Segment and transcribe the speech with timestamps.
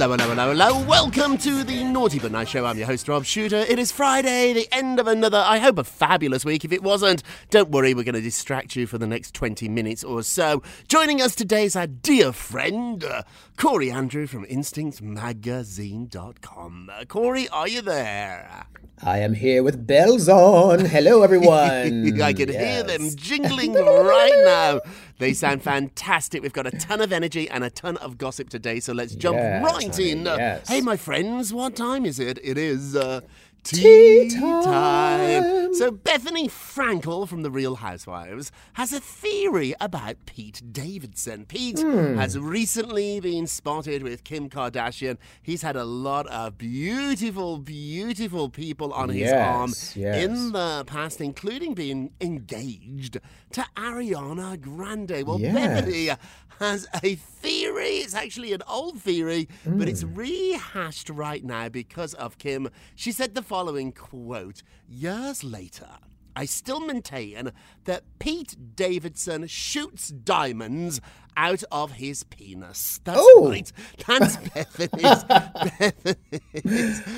[0.00, 0.80] Hello, hello, hello, hello.
[0.86, 2.64] Welcome to the Naughty But Nice Show.
[2.64, 3.58] I'm your host, Rob Shooter.
[3.58, 6.64] It is Friday, the end of another, I hope, a fabulous week.
[6.64, 10.02] If it wasn't, don't worry, we're going to distract you for the next 20 minutes
[10.02, 10.62] or so.
[10.88, 13.24] Joining us today is our dear friend, uh,
[13.58, 16.90] Corey Andrew from InstinctsMagazine.com.
[16.90, 18.64] Uh, Corey, are you there?
[19.02, 20.86] I am here with bells on.
[20.86, 21.50] Hello, everyone.
[22.22, 22.56] I can yes.
[22.56, 24.80] hear them jingling right now.
[25.20, 26.42] They sound fantastic.
[26.42, 29.36] We've got a ton of energy and a ton of gossip today, so let's jump
[29.36, 30.24] yes, right in.
[30.24, 30.66] Yes.
[30.66, 32.38] Hey, my friends, what time is it?
[32.42, 32.96] It is.
[32.96, 33.20] Uh,
[33.62, 34.62] Tea, time.
[34.62, 35.74] time.
[35.74, 41.44] So, Bethenny Frankel from The Real Housewives has a theory about Pete Davidson.
[41.46, 42.16] Pete mm.
[42.16, 45.18] has recently been spotted with Kim Kardashian.
[45.42, 50.24] He's had a lot of beautiful, beautiful people on his yes, arm yes.
[50.24, 53.18] in the past, including being engaged
[53.52, 55.26] to Ariana Grande.
[55.26, 55.84] Well, yes.
[55.84, 56.16] Bethenny
[56.60, 57.98] has a theory.
[57.98, 59.78] It's actually an old theory, mm.
[59.78, 60.14] but it's hmm.
[60.14, 62.68] rehashed right now because of Kim.
[62.94, 65.88] She said the following quote Years later,
[66.36, 67.50] I still maintain
[67.82, 71.00] that Pete Davidson shoots diamonds
[71.36, 73.00] out of his penis.
[73.02, 73.48] That's oh.
[73.50, 73.72] right.
[74.06, 75.24] That's Bethenny's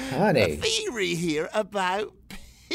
[0.09, 0.57] Honey.
[0.57, 2.15] theory here about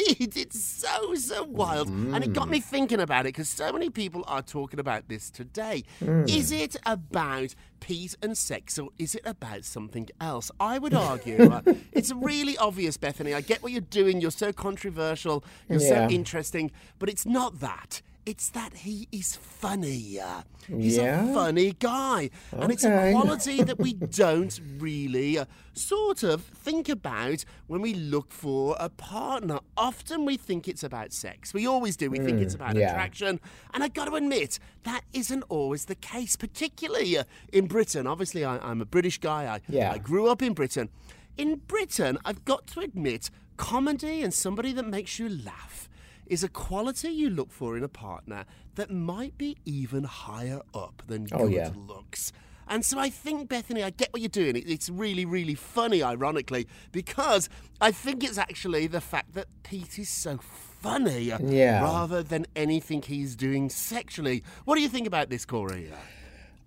[0.00, 1.88] It's so, so wild.
[1.88, 2.14] Mm.
[2.14, 5.30] And it got me thinking about it because so many people are talking about this
[5.30, 5.84] today.
[6.02, 6.28] Mm.
[6.28, 10.50] Is it about peace and sex or is it about something else?
[10.60, 13.34] I would argue uh, it's really obvious, Bethenny.
[13.34, 14.20] I get what you're doing.
[14.20, 16.08] You're so controversial, you're yeah.
[16.08, 18.02] so interesting, but it's not that.
[18.28, 20.20] It's that he is funny.
[20.66, 21.30] He's yeah?
[21.30, 22.28] a funny guy.
[22.52, 22.62] Okay.
[22.62, 27.94] And it's a quality that we don't really uh, sort of think about when we
[27.94, 29.60] look for a partner.
[29.78, 31.54] Often we think it's about sex.
[31.54, 32.10] We always do.
[32.10, 32.90] We mm, think it's mm, about yeah.
[32.90, 33.40] attraction.
[33.72, 38.06] And I've got to admit, that isn't always the case, particularly uh, in Britain.
[38.06, 39.46] Obviously, I, am a British guy.
[39.46, 39.92] I, yeah.
[39.92, 40.90] I grew up in Britain.
[41.38, 45.87] In Britain, I've got to admit, comedy and somebody that makes you laugh
[46.30, 48.44] is a quality you look for in a partner
[48.76, 51.70] that might be even higher up than oh, good yeah.
[51.74, 52.32] looks.
[52.68, 54.62] And so I think, Bethenny, I get what you're doing.
[54.66, 57.48] It's really, really funny, ironically, because
[57.80, 61.82] I think it's actually the fact that Pete is so funny yeah.
[61.82, 64.44] rather than anything he's doing sexually.
[64.64, 65.90] What do you think about this, Corey?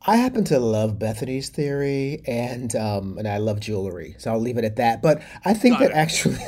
[0.06, 4.58] I happen to love Bethenny's theory, and um, and I love jewelry, so I'll leave
[4.58, 5.04] it at that.
[5.04, 5.96] But I think Got that it.
[5.96, 6.40] actually,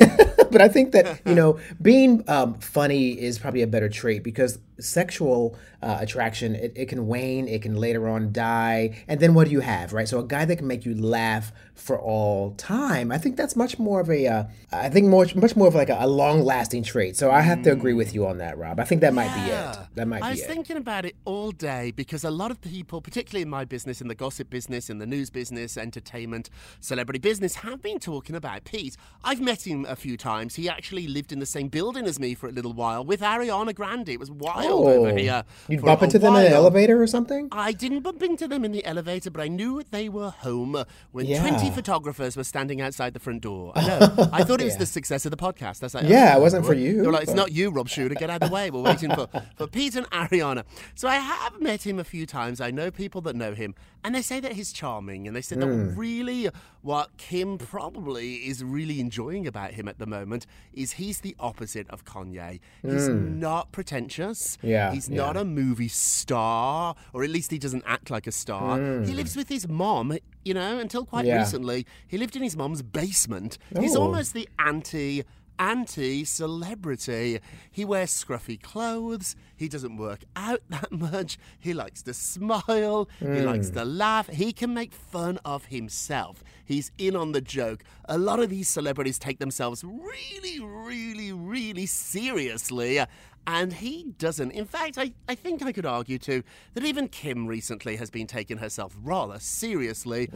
[0.54, 4.58] but I think that you know being um, funny is probably a better trait because
[4.78, 9.02] sexual uh, attraction, it, it can wane, it can later on die.
[9.08, 10.08] And then what do you have, right?
[10.08, 13.78] So a guy that can make you laugh for all time, I think that's much
[13.78, 16.82] more of a, uh, I think more, much more of like a, a long lasting
[16.82, 17.16] trait.
[17.16, 18.80] So I have to agree with you on that, Rob.
[18.80, 19.78] I think that might be it.
[19.94, 20.48] That might I be was it.
[20.48, 24.08] thinking about it all day because a lot of people, particularly in my business, in
[24.08, 26.50] the gossip business, in the news business, entertainment,
[26.80, 28.96] celebrity business, have been talking about Pete.
[29.22, 30.54] I've met him a few times.
[30.54, 33.74] He actually lived in the same building as me for a little while with Ariana
[33.74, 34.08] Grande.
[34.10, 35.44] It was wild over here.
[35.46, 35.52] Oh.
[35.68, 37.48] You'd bump into them in an elevator or something?
[37.52, 41.26] I didn't bump into them in the elevator, but I knew they were home when
[41.26, 41.40] Yeah.
[41.48, 43.72] 20 photographers were standing outside the front door.
[43.76, 44.28] I know.
[44.32, 44.78] I thought it was Yeah.
[44.80, 45.78] the success of the podcast.
[45.80, 47.70] That's like, Yeah, oh, it wasn't for They you, were like, it's but- not you,
[47.70, 48.14] Rob Shooter.
[48.14, 48.70] Get out of the way.
[48.70, 50.64] We're waiting for, for Pete and Ariana.
[50.94, 52.60] So I have met him a few times.
[52.60, 55.26] I know people that know him, and they say that he's charming.
[55.26, 55.98] And they said that Hmm.
[55.98, 56.48] really
[56.84, 61.88] what Kim probably is really enjoying about him at the moment is he's the opposite
[61.88, 62.60] of Kanye.
[62.82, 63.40] He's Hmm.
[63.40, 64.58] not pretentious.
[64.62, 65.16] Yeah, He's yeah.
[65.16, 68.78] not a movie star, or at least he doesn't act like a star.
[69.04, 71.28] He lives with his mom, you know, until quite Hmm.
[71.28, 71.38] Yeah.
[71.38, 71.86] recently.
[72.06, 73.56] He lived in his mom's basement.
[73.80, 74.02] He's Oh.
[74.02, 75.22] almost the anti
[75.58, 77.40] anti celebrity.
[77.70, 79.36] He wears scruffy clothes.
[79.56, 81.38] He doesn't work out that much.
[81.58, 83.08] He likes to smile.
[83.20, 83.74] He likes Hmm.
[83.76, 84.28] to laugh.
[84.28, 86.42] He can make fun of himself.
[86.64, 87.84] He's in on the joke.
[88.06, 93.00] A lot of these celebrities take themselves really, really, really seriously.
[93.46, 94.52] And he doesn't.
[94.52, 96.42] In fact, I, I think I could argue too
[96.72, 100.30] that even Kim recently has been taking herself rather seriously.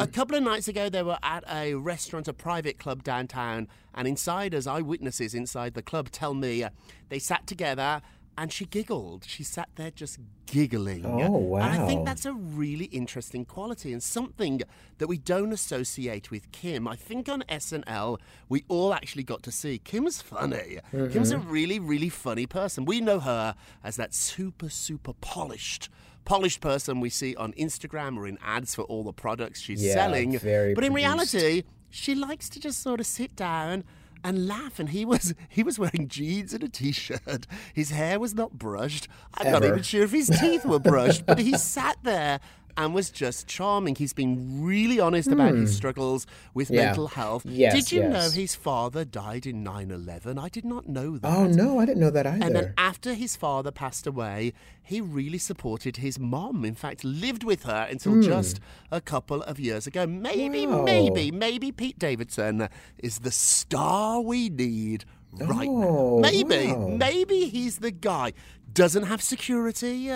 [0.00, 4.06] A couple of nights ago, they were at a restaurant, a private club downtown, and
[4.06, 6.70] insiders, eyewitnesses inside the club, tell me uh,
[7.08, 8.00] they sat together
[8.38, 9.24] and she giggled.
[9.26, 11.04] She sat there just giggling.
[11.04, 11.58] Oh, wow.
[11.60, 14.62] And I think that's a really interesting quality and something
[14.98, 16.88] that we don't associate with Kim.
[16.88, 18.18] I think on SNL,
[18.48, 20.78] we all actually got to see Kim's funny.
[20.90, 21.50] Kim's a Mm-hmm.
[21.50, 22.84] really, really funny person.
[22.84, 25.88] We know her as that super, super polished.
[26.24, 29.94] Polished person we see on Instagram or in ads for all the products she's Yeah,
[29.94, 30.38] selling.
[30.74, 33.84] but in reality, she likes to just sort of sit down
[34.24, 37.46] and laugh and he was he was wearing jeans and a t-shirt.
[37.74, 39.08] His hair was not brushed.
[39.34, 42.40] I'm not even sure if his teeth were brushed but he sat there
[42.76, 46.74] and was just charming he's been really honest about his struggles with Hmm.
[46.74, 46.84] Yeah.
[46.86, 51.18] mental health Yes, did you know his father died in 9-11 i did not know
[51.18, 52.44] that Oh, no, I didn't know that either.
[52.44, 54.52] and then after his father passed away,
[54.82, 56.64] he really supported his mom.
[56.64, 58.58] In fact, lived with her until just
[58.90, 60.06] a couple of years ago.
[60.06, 60.72] Maybe, Hmm.
[60.72, 60.82] Wow.
[60.84, 66.28] maybe, maybe Pete Davidson is the star we need right Oh, now.
[66.30, 66.88] Maybe, wow.
[66.98, 68.32] maybe he's the guy.
[68.72, 70.10] Doesn't have security.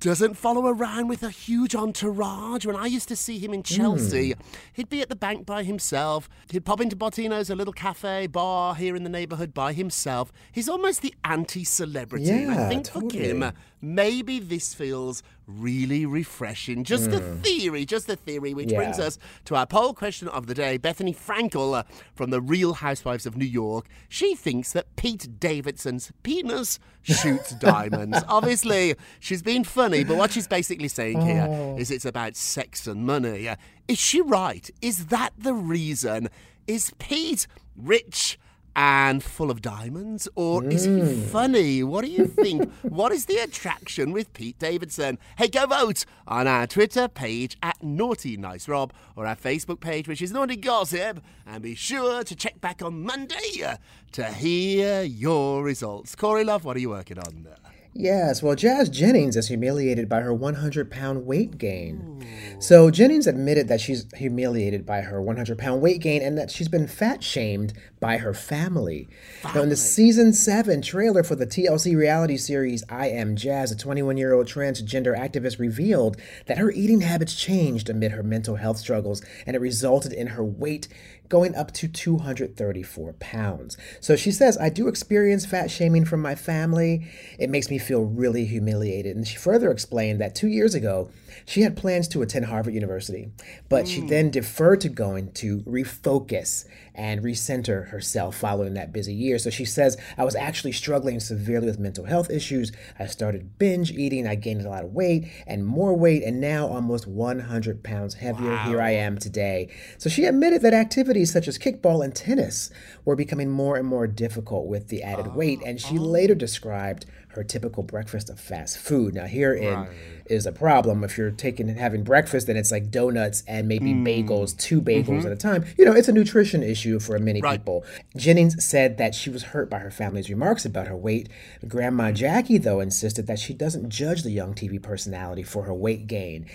[0.00, 2.64] Doesn't follow around with a huge entourage.
[2.64, 4.40] When I used to see him in Chelsea, Hmm.
[4.72, 6.26] he'd be at the bank by himself.
[6.50, 10.32] He'd pop into Bottino's, a little cafe, bar here in the neighborhood by himself.
[10.52, 12.32] He's almost the anti celebrity.
[12.32, 13.10] I Yeah, think for totally.
[13.26, 13.52] Kim,
[13.82, 16.82] maybe this feels really refreshing.
[16.84, 18.74] Just a theory, just a theory, which Hmm.
[18.74, 18.78] Yeah.
[18.78, 20.78] brings us to our poll question of the day.
[20.78, 21.82] Bethenny Frankel uh,
[22.14, 27.99] from the Real Housewives of New York, she thinks that Pete Davidson's penis shoots diamonds.
[28.28, 31.76] Obviously, she's been funny, but what she's basically saying here Oh.
[31.78, 33.48] is it's about sex and money.
[33.88, 34.68] Is she right?
[34.80, 36.28] Is that the reason?
[36.66, 38.38] Is Pete rich?
[38.76, 41.24] And full of diamonds, or is he Mm.
[41.24, 41.82] funny?
[41.82, 42.70] What do you think?
[42.82, 45.18] what is the attraction with Pete Davidson?
[45.36, 50.06] Hey, go vote on our Twitter page at Naughty Nice Rob or our Facebook page,
[50.06, 53.76] which is Naughty Gossip, and be sure to check back on Monday
[54.12, 56.14] to hear your results.
[56.14, 57.48] Corey Love, what are you working on?
[57.92, 62.24] Yes, well, Jazz Jennings is humiliated by her 100 pound weight gain.
[62.60, 66.68] So, Jennings admitted that she's humiliated by her 100 pound weight gain and that she's
[66.68, 69.08] been fat shamed by her family.
[69.54, 73.76] Now, in the season 7 trailer for the TLC reality series I Am Jazz, a
[73.76, 76.16] 21 year old transgender activist revealed
[76.46, 80.44] that her eating habits changed amid her mental health struggles and it resulted in her
[80.44, 80.86] weight
[81.30, 83.78] going up to 234 pounds.
[84.00, 87.08] So she says, I do experience fat shaming from my family.
[87.38, 89.16] It makes me feel really humiliated.
[89.16, 91.08] And she further explained that two years ago,
[91.44, 93.30] she had plans to attend Harvard University,
[93.68, 94.32] but she then mm.
[94.32, 99.38] deferred to going to refocus and recenter herself following that busy year.
[99.38, 102.72] So she says, I was actually struggling severely with mental health issues.
[102.98, 106.66] I started binge eating, I gained a lot of weight and more weight, and now
[106.66, 108.56] almost 100 pounds heavier.
[108.58, 109.68] Here I am today.
[109.98, 112.70] So she admitted that activities such as kickball and tennis
[113.04, 116.02] were becoming more and more difficult with the added weight, and she oh.
[116.02, 119.14] later described her typical breakfast of fast food.
[119.14, 119.86] Now, herein
[120.26, 121.04] is a problem.
[121.04, 124.04] If you're taking having breakfast, then it's like donuts and maybe Mm.
[124.04, 125.26] bagels, two bagels Mm-hmm.
[125.26, 125.64] at a time.
[125.78, 127.84] You know, it's a nutrition issue for many people.
[128.16, 131.28] Jennings said that she was hurt by her family's remarks about her weight.
[131.66, 136.06] Grandma Jackie, though, insisted that she doesn't judge the young TV personality for her weight
[136.06, 136.46] gain.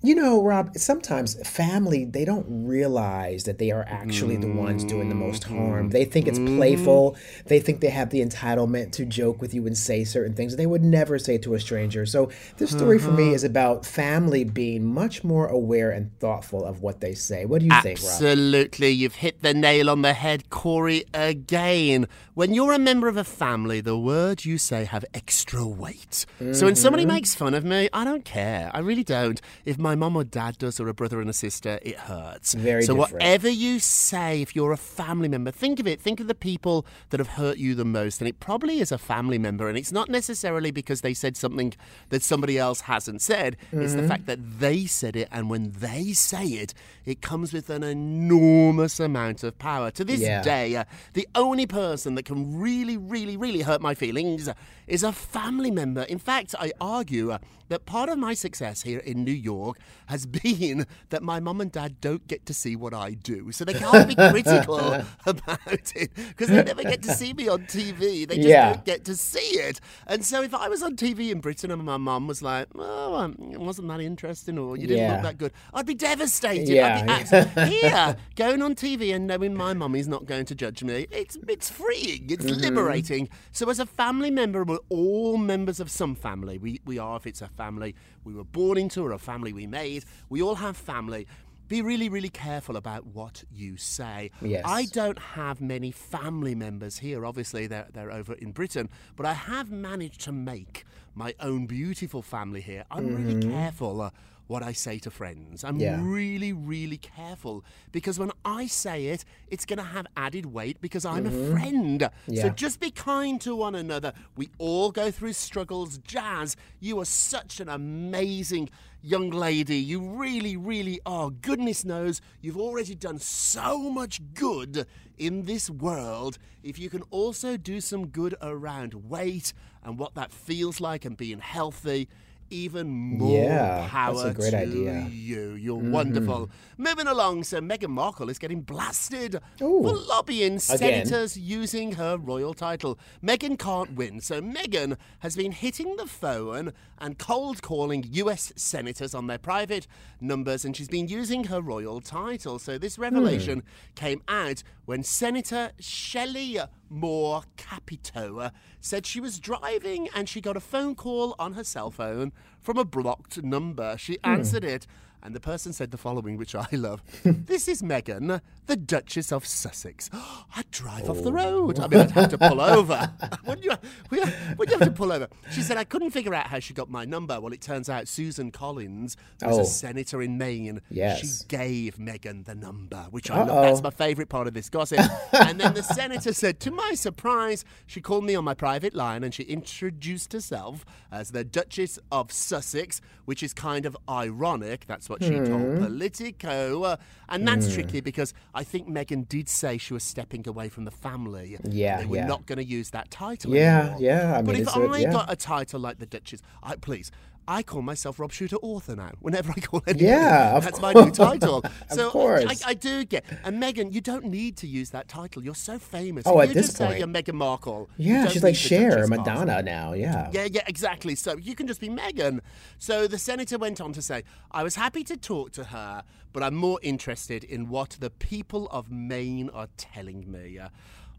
[0.00, 5.08] You know, Rob, sometimes family, they don't realize that they are actually the ones doing
[5.08, 5.58] the most harm.
[5.58, 5.88] Mm-hmm.
[5.88, 6.56] They think it's mm-hmm.
[6.56, 7.16] playful.
[7.46, 10.66] They think they have the entitlement to joke with you and say certain things they
[10.66, 12.06] would never say to a stranger.
[12.06, 13.50] So, this story for me is mm-hmm.
[13.50, 17.44] about family being much more aware and thoughtful of what they say.
[17.44, 18.08] What do you think, Rob?
[18.08, 22.06] Absolutely, you've hit the nail on the head, Corey, again.
[22.34, 26.24] When you're a member of a family, the words you say have extra weight.
[26.52, 27.14] So when somebody Mm-hmm.
[27.14, 28.70] makes fun of me, I don't care.
[28.74, 29.40] I really don't.
[29.64, 32.54] If my mum or dad does, or a brother and a sister, it hurts.
[32.54, 33.12] Very so different.
[33.14, 36.00] whatever you say, if you're a family member, think of it.
[36.00, 38.98] Think of the people that have hurt you the most, and it probably is a
[38.98, 39.68] family member.
[39.68, 41.74] And it's not necessarily because they said something
[42.10, 43.56] that somebody else hasn't said.
[43.72, 44.02] It's Mm-hmm.
[44.02, 47.82] the fact that they said it, and when they say it, it comes with an
[47.82, 49.90] enormous amount of power.
[49.92, 50.42] To this Yeah.
[50.42, 54.48] day, uh, the only person that can really, really, really hurt my feelings
[54.86, 56.02] is a family member.
[56.02, 60.26] In fact, I argue uh, that part of my success here in New York has
[60.40, 63.52] been that my mum and dad don't get to see what I do.
[63.52, 67.66] So they can't be critical about it because they never get to see me on
[67.66, 68.26] TV.
[68.26, 68.72] They just Yeah.
[68.72, 69.80] don't get to see it.
[70.06, 73.32] And so if I was on TV in Britain and my mum was like, oh,
[73.52, 75.12] it wasn't that interesting or you didn't Yeah.
[75.14, 76.68] look that good, I'd be devastated.
[76.68, 77.04] Yeah.
[77.08, 81.06] I'd be here, going on TV and knowing my mummy's not going to judge me,
[81.10, 82.60] it's it's freeing, it's Mm-hmm.
[82.62, 83.28] liberating.
[83.52, 86.56] So as a family member, we're all members of some family.
[86.58, 89.66] We we are if it's a family we were born into or a family we
[89.66, 90.04] made.
[90.28, 91.26] We all have family.
[91.68, 94.30] Be really, really careful about what you say.
[94.40, 94.62] Yes.
[94.64, 97.26] I don't have many family members here.
[97.26, 100.84] Obviously, they're, they're over in Britain, but I have managed to make
[101.14, 102.84] my own beautiful family here.
[102.90, 104.10] I'm really careful uh,
[104.48, 105.62] what I say to friends.
[105.62, 106.00] I'm Yeah.
[106.02, 111.04] really, really careful because when I say it, it's going to have added weight because
[111.04, 111.52] I'm a mm-hmm.
[111.52, 112.10] friend.
[112.34, 114.12] So just be kind to one another.
[114.36, 115.98] We all go through struggles.
[115.98, 118.70] Jazz, you are such an amazing
[119.02, 119.76] young lady.
[119.76, 121.30] You really, really are.
[121.30, 124.86] Goodness knows you've already done so much good
[125.18, 126.38] in this world.
[126.62, 129.52] If you can also do some good around weight
[129.82, 132.08] and what that feels like and being healthy,
[132.50, 135.06] even more Yeah, power that's a great to idea.
[135.10, 135.52] you.
[135.52, 135.92] You're mm-hmm.
[135.92, 136.50] wonderful.
[136.76, 139.82] Moving along, so Meghan Markle is getting blasted Ooh.
[139.82, 140.60] for lobbying Again.
[140.60, 142.98] senators using her royal title.
[143.22, 149.14] Meghan can't win, so Meghan has been hitting the phone and cold calling US senators
[149.14, 149.86] on their private
[150.20, 152.58] numbers, and she's been using her royal title.
[152.58, 153.02] So this hmm.
[153.02, 153.62] revelation
[153.94, 156.58] came out when Senator Shelley
[156.90, 161.64] Moore Capito uh, said she was driving and she got a phone call on her
[161.64, 163.96] cell phone from a blocked number.
[163.98, 164.30] She hmm.
[164.30, 164.86] answered it.
[165.22, 167.02] And the person said the following, which I love.
[167.24, 170.08] this is Meghan, the Duchess of Sussex.
[170.56, 171.32] I'd drive off the oh.
[171.32, 171.80] road.
[171.80, 173.12] I mean, I'd have to pull over.
[173.46, 173.72] wouldn't, you,
[174.10, 175.28] wouldn't you have to pull over?
[175.50, 177.40] She said, I couldn't figure out how she got my number.
[177.40, 179.62] Well, it turns out Susan Collins was Oh.
[179.62, 180.80] a senator in Maine.
[180.90, 181.20] Yes.
[181.20, 183.62] She gave Meghan the number, which I love.
[183.64, 185.00] That's my favourite part of this gossip.
[185.32, 189.24] and then the senator said, to my surprise, she called me on my private line
[189.24, 194.86] and she introduced herself as the Duchess of Sussex, which is kind of ironic.
[194.86, 195.44] That's what she Hmm.
[195.46, 196.82] told Politico.
[196.82, 196.96] Uh,
[197.28, 200.90] and that's tricky because I think Meghan did say she was stepping away from the
[200.90, 201.58] family.
[201.68, 202.26] Yeah, They were yeah.
[202.26, 203.98] not going to use that title Yeah, anymore.
[204.00, 205.12] yeah, I mean, but if a- I yeah.
[205.12, 207.10] got a title like the Duchess, I, please.
[207.48, 209.12] I call myself Rob Shooter author now.
[209.20, 211.64] Whenever I call anybody, Yeah, that's my new title.
[211.90, 212.44] Of So course.
[212.64, 213.24] I, I do get.
[213.44, 215.42] And Meghan, you don't need to use that title.
[215.42, 216.24] You're so famous.
[216.26, 216.98] Oh, If at you this just say point.
[216.98, 217.88] you're Meghan Markle.
[217.96, 219.62] Yeah, she's like Cher, Madonna title.
[219.64, 219.92] now.
[219.94, 220.30] Yeah.
[220.32, 221.14] Yeah, yeah, exactly.
[221.14, 222.40] So you can just be Meghan.
[222.78, 226.42] So the senator went on to say, I was happy to talk to her, but
[226.42, 230.58] I'm more interested in what the people of Maine are telling me.
[230.58, 230.68] Uh,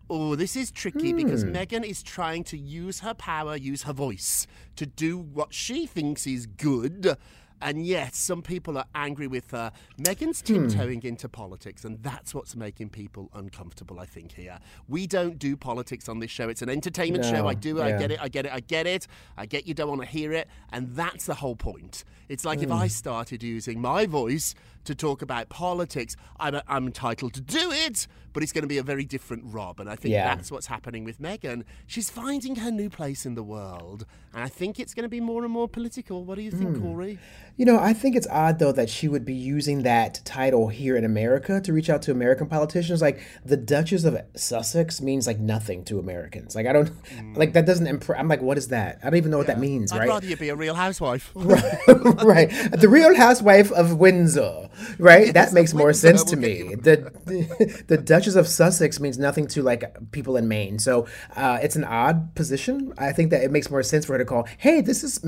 [0.10, 1.52] Oh, this is tricky because Hmm.
[1.56, 6.26] Meghan is trying to use her power, use her voice to do what she thinks
[6.26, 7.16] is good.
[7.62, 9.74] And yet, some people are angry with her.
[10.00, 10.70] Meghan's Hmm.
[10.70, 14.60] tiptoeing into politics, and that's what's making people uncomfortable, I think, here.
[14.88, 16.48] We don't do politics on this show.
[16.48, 17.48] It's an entertainment show.
[17.48, 19.08] I do it, I get it, I get it, I get it.
[19.38, 20.48] I get you don't want to hear it.
[20.72, 22.06] And that's the whole point.
[22.30, 22.76] It's like if Hmm.
[22.78, 24.56] I started using my voice
[24.86, 28.78] to talk about politics, I'm, I'm entitled to do it, but it's going to be
[28.78, 29.80] a very different Rob.
[29.80, 30.36] And I think Yeah.
[30.36, 31.64] that's what's happening with Meghan.
[31.88, 34.06] She's finding her new place in the world.
[34.34, 36.24] And I think it's going to be more and more political.
[36.24, 36.82] What do you think, Hmm.
[36.82, 37.20] Corey?
[37.58, 40.96] You know, I think it's odd though that she would be using that title here
[40.96, 43.02] in America to reach out to American politicians.
[43.02, 46.56] Like the Duchess of Sussex means like nothing to Americans.
[46.56, 46.92] Like I don't
[47.36, 48.20] like that doesn't impress.
[48.20, 49.00] I'm like, what is that?
[49.04, 49.92] I don't even know what that means.
[49.92, 50.08] I'd right?
[50.10, 51.32] rather you be a real housewife.
[51.36, 52.50] right.
[52.72, 54.69] The Real Housewife of Windsor.
[54.98, 55.34] Right.
[55.34, 56.76] that makes more sense to me.
[56.76, 60.80] The the Duchess of Sussex means nothing to like people in Maine.
[60.80, 62.94] So uh, it's an odd position.
[62.98, 65.24] I think that it makes more sense for her to call, "Hey, this is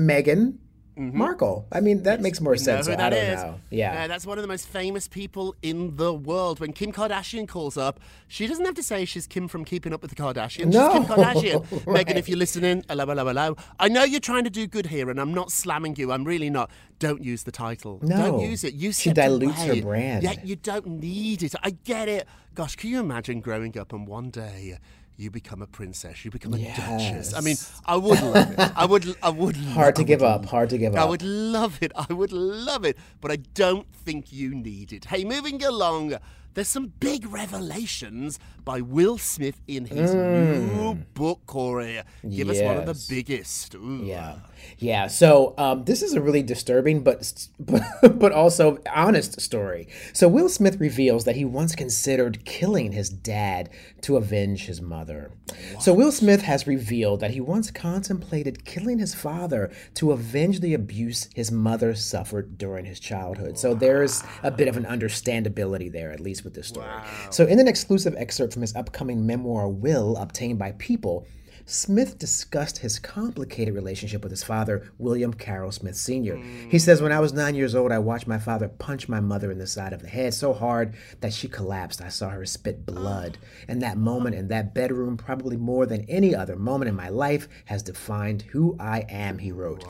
[0.96, 1.66] Meghan." Markle.
[1.72, 2.64] I mean, that makes more Mm-hmm.
[2.64, 2.86] Sense.
[2.86, 3.40] who I don't is?
[3.42, 3.60] know.
[3.70, 4.04] Yeah.
[4.04, 6.60] Uh, that's one of the most famous people in the world.
[6.60, 10.02] When Kim Kardashian calls up, she doesn't have to say she's Kim from Keeping Up
[10.02, 10.66] with the Kardashians.
[10.72, 11.86] No, She's Kim Kardashian.
[11.86, 12.06] right.
[12.06, 13.56] Meghan, if you're listening, hello, hello, hello.
[13.80, 16.12] I know you're trying to do good here, and I'm not slamming you.
[16.12, 16.70] I'm really not.
[16.98, 17.98] Don't use the title.
[18.02, 18.16] No.
[18.16, 18.74] Don't use it.
[18.74, 20.22] You She dilutes her brand.
[20.22, 21.54] Yeah, you don't need it.
[21.62, 22.28] I get it.
[22.54, 24.78] Gosh, can you imagine growing up and one day
[25.16, 27.34] you become a princess, you become a duchess?
[27.34, 28.72] I mean, I would love it.
[28.76, 29.16] I would.
[29.22, 29.56] I would.
[29.62, 29.72] Love it.
[29.74, 30.44] Hard to give up.
[30.46, 31.00] Hard to give up.
[31.00, 31.92] I would love it.
[31.94, 32.96] I would love it.
[33.20, 35.06] But I don't think you need it.
[35.06, 36.14] Hey, moving along,
[36.54, 42.00] there's some big revelations by Will Smith in his new book, Corey.
[42.28, 43.08] Give us one of the Mm.
[43.08, 43.74] Biggest.
[43.74, 44.02] Ooh.
[44.04, 44.36] Yeah,
[44.78, 45.06] yeah.
[45.06, 47.82] So um, this is a really disturbing, but but
[48.18, 49.88] but also honest story.
[50.12, 53.70] So Will Smith reveals that he once considered killing his dad
[54.02, 55.32] to avenge his mother.
[55.80, 60.74] So Will Smith has revealed that he once contemplated killing his father to avenge the
[60.74, 63.58] abuse his mother suffered during his childhood.
[63.58, 66.88] So there is a bit of an understandability there, at least with this story.
[67.30, 71.26] So in an exclusive excerpt from his upcoming memoir, Will, obtained by People.
[71.64, 76.36] Smith discussed his complicated relationship with his father, William Carroll Smith Sr.
[76.36, 79.50] He says, When I was nine years old, I watched my father punch my mother
[79.50, 82.02] in the side of the head so hard that she collapsed.
[82.02, 83.38] I saw her spit blood.
[83.68, 87.48] And that moment in that bedroom, probably more than any other moment in my life,
[87.66, 89.84] has defined who I am, he wrote.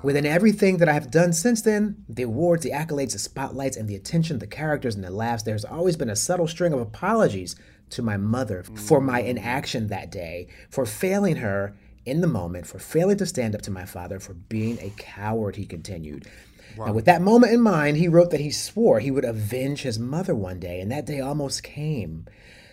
[0.00, 3.88] Within everything that I have done since then, the awards, the accolades, the spotlights, and
[3.88, 7.56] the attention, the characters, and the laughs, there's always been a subtle string of apologies
[7.90, 9.26] to my mother for my mm.
[9.26, 13.70] inaction that day, for failing her in the moment, for failing to stand up to
[13.70, 16.26] my father, for being a coward, he continued.
[16.76, 19.98] Now, with that moment in mind, he wrote that he swore he would avenge his
[19.98, 22.26] mother one day, and that day almost came.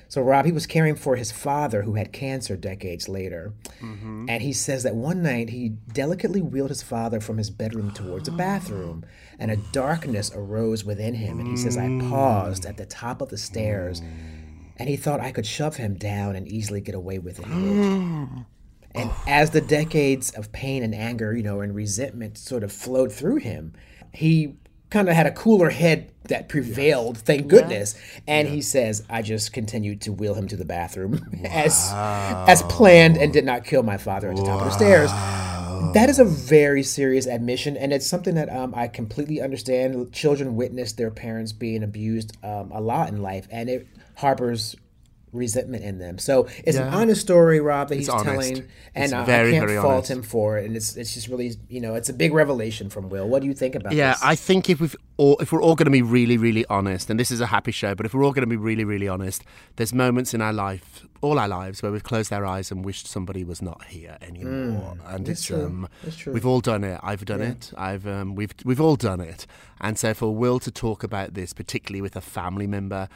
[0.08, 3.54] So, Rob, he was caring for his father who had cancer decades later.
[3.82, 4.28] Mm-hmm.
[4.30, 8.28] And he says that one night he delicately wheeled his father from his bedroom towards
[8.28, 9.06] a bathroom,
[9.40, 11.40] and a darkness arose within him.
[11.40, 14.02] And he says, I paused at the top of the stairs,
[14.78, 17.46] and he thought I could shove him down and easily get away with it.
[18.96, 23.12] And as the decades of pain and anger, you know, and resentment sort of flowed
[23.12, 23.74] through him,
[24.14, 24.56] he
[24.90, 27.96] kind of had a cooler head that prevailed, thank goodness.
[28.26, 33.18] And he says, I just continued to wheel him to the bathroom as as planned
[33.18, 35.12] and did not kill my father at the top of the stairs.
[35.94, 40.12] That is a very serious admission, and it's something that um, I completely understand.
[40.12, 44.76] Children witness their parents being abused um, a lot in life, and it harbors
[45.36, 46.18] resentment in them.
[46.18, 49.86] So it's an honest story, Rob, that he's telling, and I, very, I can't fault
[49.94, 50.12] honest.
[50.12, 50.66] him for it.
[50.66, 53.28] And it's it's just really, you know, it's a big revelation from Will.
[53.28, 54.24] What do you think about Yeah, this?
[54.24, 57.20] I think if we've all, if we're all going to be really, really honest, and
[57.20, 59.44] this is a happy show, but if we're all going to be really, really honest,
[59.78, 63.08] there's moments in our life, all our lives, where we've closed our eyes and wished
[63.08, 64.98] somebody was not here anymore.
[65.08, 65.66] and it's true.
[65.66, 66.34] um, That's true.
[66.34, 67.00] we've all done it.
[67.04, 67.72] I've done it.
[67.78, 69.48] I've um, we've we've all done it.
[69.82, 73.08] And so for Will to talk about this, particularly with a family member.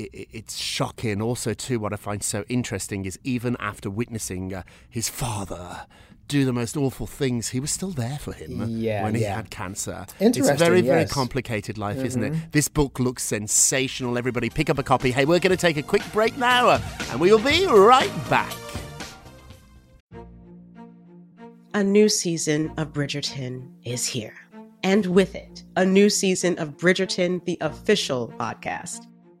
[0.00, 1.20] I- i it's shocking.
[1.22, 5.86] Also, too, what I find so interesting is even after witnessing uh, his father
[6.28, 9.34] do the most awful things, he was still there for him Yeah, when he yeah.
[9.34, 10.06] had cancer.
[10.20, 11.10] Interesting, It's a very, very yes.
[11.10, 11.20] Mm-hmm.
[11.20, 12.52] complicated life, isn't it?
[12.52, 14.16] This book looks sensational.
[14.16, 15.10] Everybody pick up a copy.
[15.10, 18.54] Hey, we're going to take a quick break now, and we will be right back.
[21.74, 24.34] A new season of Bridgerton is here.
[24.82, 29.06] And with it, a new season of Bridgerton, the official podcast.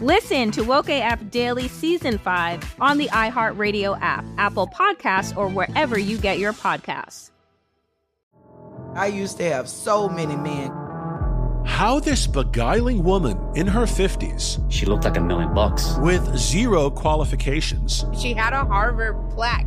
[0.00, 5.98] Listen to Woke AF Daily Season 5 on the iHeartRadio app, Apple Podcasts, or wherever
[5.98, 7.32] you get your podcasts.
[8.94, 10.70] I used to have so many men.
[11.66, 16.90] How this beguiling woman in her 50s, she looked like a million bucks, with zero
[16.90, 19.66] qualifications, she had a Harvard plaque,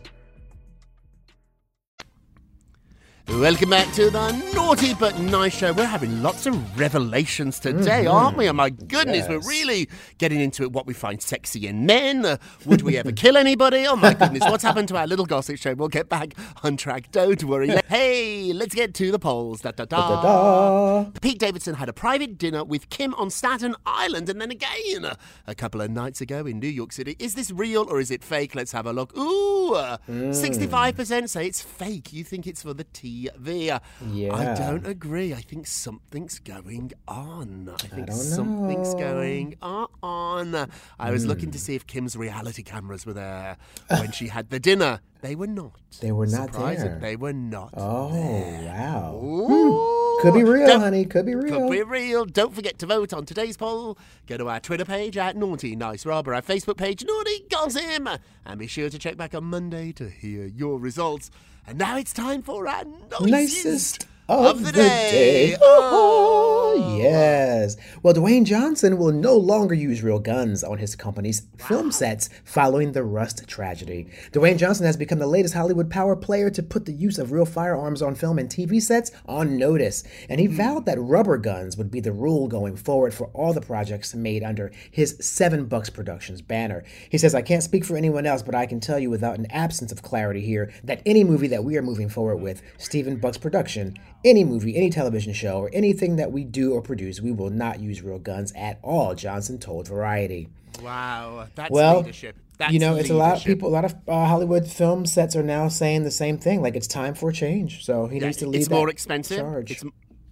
[3.39, 5.71] Welcome back to the Naughty But Nice Show.
[5.73, 8.13] We're having lots of revelations today, mm-hmm.
[8.13, 8.49] aren't we?
[8.49, 9.29] Oh my goodness, yes.
[9.29, 10.73] we're really getting into it.
[10.73, 12.25] What we find sexy in men.
[12.25, 13.87] Uh, would we ever kill anybody?
[13.87, 15.73] Oh my goodness, what's happened to our little gossip show?
[15.73, 17.09] We'll get back on track.
[17.11, 17.69] Don't worry.
[17.87, 19.61] hey, let's get to the polls.
[19.61, 20.21] Da, da, da.
[20.21, 21.09] da, da.
[21.21, 25.15] Pete Davidson had a private dinner with Kim on Staten Island, and then again uh,
[25.47, 27.15] a couple of nights ago in New York City.
[27.17, 28.55] Is this real or is it fake?
[28.55, 29.17] Let's have a look.
[29.17, 30.29] Ooh, uh, mm.
[30.29, 32.13] 65% say it's fake.
[32.13, 32.83] You think it's for the
[33.29, 33.79] TV.
[34.11, 34.33] Yeah.
[34.33, 35.33] I don't agree.
[35.33, 37.69] I think something's going on.
[37.73, 40.67] I think I something's going on.
[40.99, 41.27] I was mm.
[41.27, 41.63] looking to hmm.
[41.63, 43.57] see if Kim's reality cameras were there
[43.89, 45.01] when she had the dinner.
[45.21, 45.79] They were not.
[45.99, 46.97] They were not there.
[46.99, 47.75] They were not.
[47.77, 48.73] Oh there.
[48.73, 49.19] wow!
[49.21, 50.21] Hmm.
[50.21, 51.05] Could be real, don't, honey.
[51.05, 51.61] Could be real.
[51.61, 52.25] Could be real.
[52.25, 53.99] Don't forget to vote on today's poll.
[54.27, 58.19] Go to our Twitter page at Naughty Nice Rob or our Facebook page Naughty Gossip,
[58.45, 61.29] and be sure to check back on Monday to hear your results.
[61.67, 65.51] And now it's time for our nicest, nicest of, of the, the, day.
[65.51, 65.57] day.
[65.61, 67.77] Oh, yes.
[68.03, 71.67] Well, Dwayne Johnson will no longer use real guns on his company's wow.
[71.67, 74.07] film sets following the Rust tragedy.
[74.31, 77.45] Dwayne Johnson has become the latest Hollywood power player to put the use of real
[77.45, 80.03] firearms on film and TV sets on notice.
[80.29, 80.53] And he mm.
[80.53, 84.43] vowed that rubber guns would be the rule going forward for all the projects made
[84.43, 86.83] under his Seven Bucks Productions banner.
[87.09, 89.51] He says, I can't speak for anyone else, but I can tell you without an
[89.51, 93.37] absence of clarity here that any movie that we are moving forward with, Seven Bucks
[93.37, 97.21] Production, any movie, any television show, or anything that we do or produce.
[97.21, 100.49] We will not use real guns at all, Johnson told Variety.
[100.83, 102.35] Wow, that's well, leadership.
[102.57, 105.35] That's you know, it's a lot of people, a lot of uh, Hollywood film sets
[105.35, 106.61] are now saying the same thing.
[106.61, 107.83] Like it's time for a change.
[107.83, 109.37] So he Yeah, needs to lead It's that more expensive.
[109.39, 109.71] charge.
[109.71, 109.83] It's,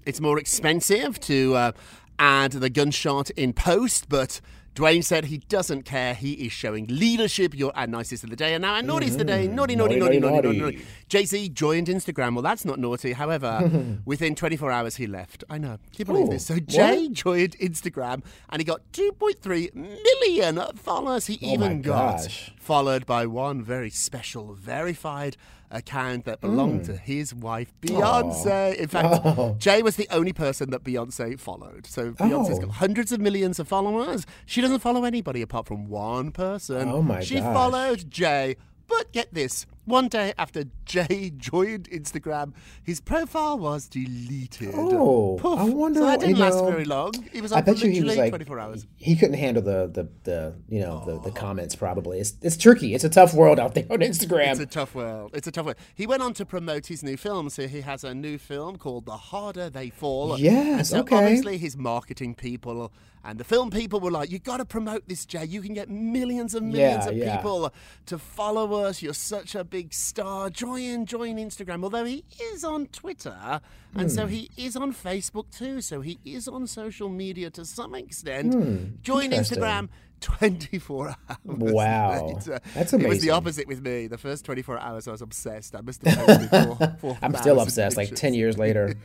[0.05, 1.71] it's more expensive to uh,
[2.19, 4.41] add the gunshot in post, but
[4.79, 6.13] Dwayne said he doesn't care.
[6.13, 7.53] He is showing leadership.
[7.53, 8.53] You're our nicest of the day.
[8.53, 9.45] And now our naughty's the day.
[9.45, 9.99] Naughty, naughty, Mm-hmm.
[10.05, 10.85] Naughty, naughty, naughty, naughty.
[11.09, 12.33] Jay Z joined Instagram.
[12.33, 13.11] Well, that's not naughty.
[13.11, 13.69] However,
[14.05, 15.43] within 24 hours, he left.
[15.49, 15.77] I know.
[15.91, 16.45] Can you believe Oh, this?
[16.45, 16.67] So what?
[16.67, 21.27] Jay joined Instagram and he got 2.3 million followers.
[21.27, 22.53] He Oh even got gosh.
[22.69, 25.35] Followed by one very special, verified
[25.71, 26.85] account that belonged Mm.
[26.85, 28.75] to his wife, Beyonce.
[28.75, 29.55] In fact, Oh.
[29.57, 31.87] Jay was the only person that Beyonce followed.
[31.87, 32.65] So Beyonce's Oh.
[32.67, 34.27] got hundreds of millions of followers.
[34.45, 36.89] She doesn't follow anybody apart from one person.
[36.89, 37.53] Oh my She gosh.
[37.55, 38.55] followed Jay.
[38.87, 44.71] But get this, one day after Jay joined Instagram, his profile was deleted.
[44.73, 45.59] Oh, Poof.
[45.59, 45.99] I wonder.
[45.99, 47.13] So that didn't you last know, very long.
[47.31, 48.87] He was I on for bet you he was like 24 hours.
[48.95, 51.75] he couldn't handle the the, the you know the, the comments.
[51.75, 52.93] Probably it's it's tricky.
[52.93, 54.51] It's a tough world out there on Instagram.
[54.51, 55.31] It's a tough world.
[55.33, 55.77] It's a tough world.
[55.95, 57.49] He went on to promote his new film.
[57.49, 60.39] So he has a new film called The Harder They Fall.
[60.39, 61.15] Yes, And so okay.
[61.15, 62.91] obviously his marketing people
[63.23, 65.45] and the film people were like, you got to promote this, Jay.
[65.45, 67.35] You can get millions and millions Yeah, of yeah.
[67.37, 67.73] people
[68.07, 69.01] to follow us.
[69.01, 70.49] You're such a big star.
[70.49, 71.83] Join, join Instagram.
[71.83, 73.61] Although he is on Twitter
[73.95, 74.31] and so Hmm.
[74.33, 75.81] he is on Facebook too.
[75.81, 78.53] So he is on social media to some extent.
[78.53, 79.31] Hmm, Join.
[79.31, 79.89] Instagram.
[80.21, 82.27] 24 hours Wow.
[82.27, 82.53] later.
[82.55, 83.05] Uh, That's amazing.
[83.05, 84.07] It was the opposite with me.
[84.07, 85.75] The first 24 hours, I was obsessed.
[85.75, 87.97] I must have posted four, four I'm still 4,000 obsessed.
[87.97, 88.95] Like ten years later.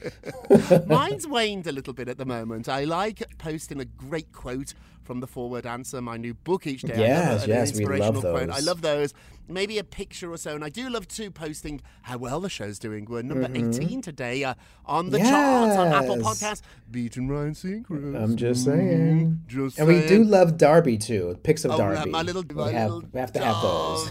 [0.86, 2.68] Mine's waned a little bit at the moment.
[2.68, 6.94] I like posting a great quote from the forward answer, my new book each day.
[6.94, 8.50] I Yes, love a- an yes, we love inspirational quote.
[8.50, 9.14] I love those.
[9.48, 10.54] Maybe a picture or so.
[10.54, 13.04] And I do love to posting how well the show's doing.
[13.08, 13.74] We're number Mhm.
[13.74, 14.54] 18 today uh,
[14.86, 16.26] on the charts on Apple Yes.
[16.42, 16.62] Podcasts.
[16.90, 18.22] Beating Ryan Seacrest.
[18.22, 19.40] I'm just saying.
[19.46, 21.38] Just and we do love Darby too.
[21.42, 22.10] Pics of Oh, Darby.
[22.10, 24.08] my little, we my have, little we have to have those.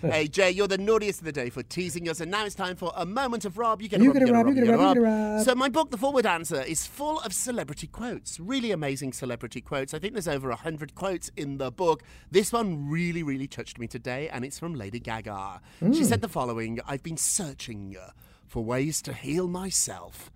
[0.02, 2.76] Hey, Jay, you're the naughtiest of the day for teasing us, and now it's time
[2.76, 3.82] for a moment of Rob.
[3.82, 5.10] You get a You Rob, get a you Rob, you get a Rob, you get
[5.10, 5.44] a Rob.
[5.44, 9.92] So my book, The Forward Answer, is full of celebrity quotes, really amazing celebrity quotes.
[9.94, 12.02] I think there's over 100 quotes in the book.
[12.30, 15.60] This one really, really touched me today, and it's from Lady Gaga.
[15.80, 16.04] She Mm.
[16.06, 17.96] said the following, I've been searching
[18.46, 20.30] for ways to heal myself,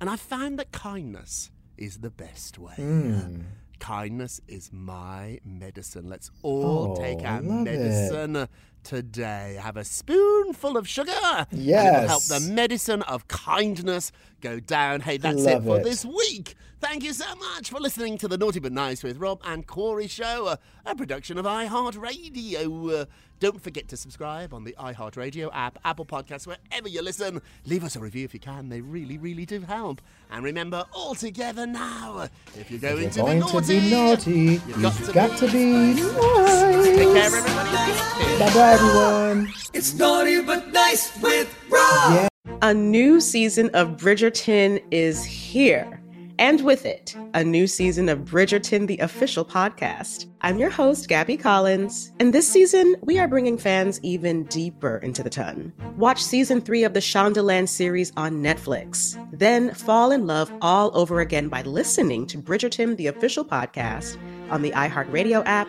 [0.00, 2.74] and I found that kindness is the best way.
[2.78, 3.44] Mm.
[3.78, 6.08] Kindness is my medicine.
[6.08, 8.36] Let's all Oh, take our medicine.
[8.36, 8.50] it.
[8.82, 9.58] Today.
[9.60, 11.12] Have a spoonful of sugar.
[11.50, 15.00] It help the medicine of kindness go down.
[15.00, 15.84] Hey, that's Love it for it.
[15.84, 16.54] this week.
[16.80, 20.06] Thank you so much for listening to the Naughty But Nice with Rob and Corey
[20.06, 23.02] show, a, a production of iHeartRadio.
[23.02, 23.04] Uh,
[23.38, 27.42] don't forget to subscribe on the iHeartRadio app, Apple Podcasts, wherever you listen.
[27.66, 28.70] Leave us a review if you can.
[28.70, 30.00] They really, really do help.
[30.30, 33.90] And remember, all together now, if you're going, You're to, going be to naughty, be
[33.90, 34.30] naughty.
[34.30, 36.96] you've You've got to got be to be nice.
[36.96, 38.38] Take care, everybody.
[38.38, 39.52] Bye bye, everyone.
[39.72, 42.28] It's naughty but nice with Rob.
[42.62, 45.96] A new season of Bridgerton is here.
[46.38, 50.26] And with it, a new season of Bridgerton, the official podcast.
[50.40, 55.22] I'm your host, Gabby Collins, and this season, we are bringing fans even deeper into
[55.22, 55.70] the ton.
[55.98, 59.22] Watch season three of the Shondaland series on Netflix.
[59.38, 64.16] Then fall in love all over again by listening to Bridgerton, the official podcast,
[64.50, 65.68] on the iHeartRadio app,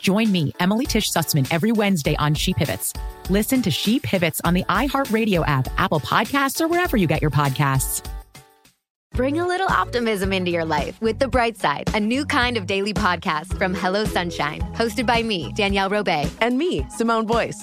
[0.00, 2.92] Join me, Emily Tish Sussman, every Wednesday on She Pivots.
[3.28, 7.30] Listen to She Pivots on the iHeartRadio app, Apple Podcasts, or wherever you get your
[7.30, 8.04] podcasts.
[9.12, 12.66] Bring a little optimism into your life with The Bright Side, a new kind of
[12.66, 16.30] daily podcast from Hello Sunshine, hosted by me, Danielle Robay.
[16.40, 17.62] And me, Simone Boyce.